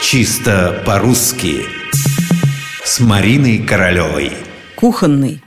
[0.00, 1.66] Чисто по-русски
[2.84, 4.32] С Мариной Королевой
[4.76, 5.42] Кухонный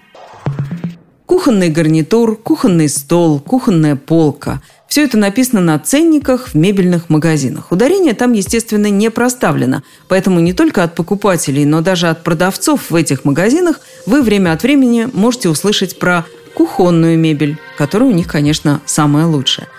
[1.26, 4.62] Кухонный гарнитур, кухонный стол, кухонная полка–
[4.92, 7.72] все это написано на ценниках в мебельных магазинах.
[7.72, 12.96] Ударение там, естественно, не проставлено, поэтому не только от покупателей, но даже от продавцов в
[12.96, 16.26] этих магазинах вы время от времени можете услышать про
[16.56, 19.70] кухонную мебель, которая у них, конечно, самая лучшая.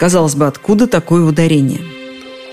[0.00, 1.95] Казалось бы, откуда такое ударение?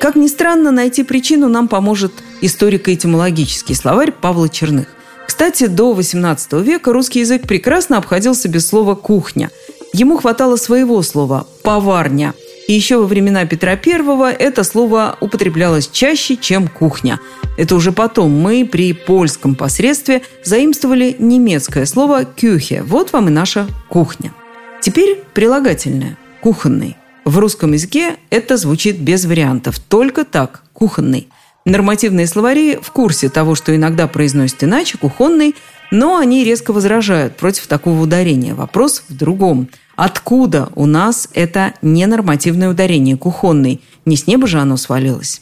[0.04, 2.12] Как ни странно, найти причину нам поможет
[2.42, 4.88] историко-этимологический словарь Павла Черных.
[5.26, 9.50] Кстати, до XVIII века русский язык прекрасно обходился без слова «кухня»,
[9.94, 12.34] Ему хватало своего слова «поварня».
[12.68, 17.22] И еще во времена Петра I это слово употреблялось чаще, чем «кухня».
[17.58, 22.84] Это уже потом мы при польском посредстве заимствовали немецкое слово «кюхе».
[22.84, 24.34] Вот вам и наша кухня.
[24.82, 26.98] Теперь прилагательное «кухонный».
[27.26, 31.28] В русском языке это звучит без вариантов, только так– кухонный.
[31.66, 35.56] Нормативные словари в курсе того, что иногда произносят иначе, кухонный,
[35.92, 38.54] но они резко возражают против такого ударения.
[38.54, 43.82] Вопрос в другом– Откуда у нас это ненормативное ударение кухонный?
[44.06, 45.42] Не с неба же оно свалилось.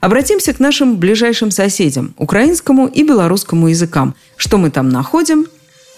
[0.00, 4.14] Обратимся к нашим ближайшим соседям, украинскому и белорусскому языкам.
[4.36, 5.46] Что мы там находим?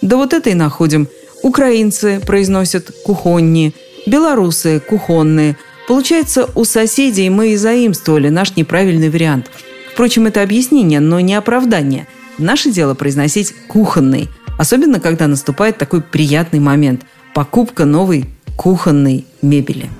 [0.02, 1.08] Да вот это и находим.
[1.42, 3.74] Украинцы произносят кухонни,
[4.06, 5.56] белорусы– кухонные.
[5.88, 9.50] Получается, у соседей мы и заимствовали наш неправильный вариант.
[9.92, 12.06] Впрочем, это объяснение, но не оправдание.
[12.38, 17.02] Наше дело произносить «кухонный», особенно когда наступает такой приятный момент–
[17.34, 18.24] покупка новой
[18.56, 19.90] кухонной мебели.